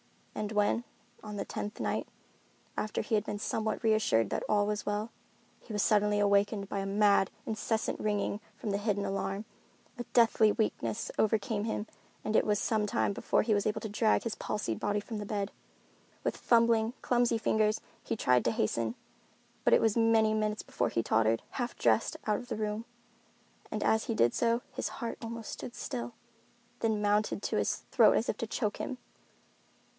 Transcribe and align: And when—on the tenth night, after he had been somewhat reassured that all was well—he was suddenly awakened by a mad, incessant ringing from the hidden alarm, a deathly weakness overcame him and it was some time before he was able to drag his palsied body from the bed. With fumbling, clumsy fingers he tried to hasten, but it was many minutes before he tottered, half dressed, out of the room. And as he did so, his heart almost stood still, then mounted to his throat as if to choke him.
And 0.33 0.53
when—on 0.53 1.35
the 1.35 1.45
tenth 1.45 1.79
night, 1.79 2.07
after 2.75 3.01
he 3.03 3.13
had 3.13 3.23
been 3.23 3.37
somewhat 3.37 3.83
reassured 3.83 4.31
that 4.31 4.41
all 4.49 4.65
was 4.65 4.83
well—he 4.83 5.71
was 5.71 5.83
suddenly 5.83 6.19
awakened 6.19 6.67
by 6.67 6.79
a 6.79 6.85
mad, 6.87 7.29
incessant 7.45 7.99
ringing 7.99 8.39
from 8.57 8.71
the 8.71 8.79
hidden 8.79 9.05
alarm, 9.05 9.45
a 9.99 10.03
deathly 10.05 10.51
weakness 10.53 11.11
overcame 11.19 11.65
him 11.65 11.85
and 12.23 12.35
it 12.35 12.47
was 12.47 12.57
some 12.57 12.87
time 12.87 13.13
before 13.13 13.43
he 13.43 13.53
was 13.53 13.67
able 13.67 13.81
to 13.81 13.89
drag 13.89 14.23
his 14.23 14.33
palsied 14.33 14.79
body 14.79 14.99
from 14.99 15.19
the 15.19 15.25
bed. 15.27 15.51
With 16.23 16.35
fumbling, 16.37 16.93
clumsy 17.03 17.37
fingers 17.37 17.79
he 18.03 18.15
tried 18.15 18.43
to 18.45 18.51
hasten, 18.51 18.95
but 19.63 19.73
it 19.75 19.81
was 19.81 19.95
many 19.95 20.33
minutes 20.33 20.63
before 20.63 20.89
he 20.89 21.03
tottered, 21.03 21.43
half 21.51 21.75
dressed, 21.77 22.17
out 22.25 22.37
of 22.39 22.47
the 22.47 22.55
room. 22.55 22.85
And 23.69 23.83
as 23.83 24.05
he 24.05 24.15
did 24.15 24.33
so, 24.33 24.63
his 24.71 24.87
heart 24.87 25.19
almost 25.21 25.51
stood 25.51 25.75
still, 25.75 26.15
then 26.79 27.03
mounted 27.03 27.43
to 27.43 27.57
his 27.57 27.75
throat 27.91 28.13
as 28.13 28.27
if 28.29 28.37
to 28.37 28.47
choke 28.47 28.77
him. 28.77 28.97